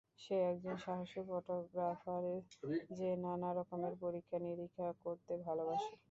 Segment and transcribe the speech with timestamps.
[0.21, 2.23] সে একজন সাহসী ফটোগ্রাফার
[2.97, 5.93] যে নানা রকমের পরীক্ষা নিরীক্ষা করতে ভালবাসে।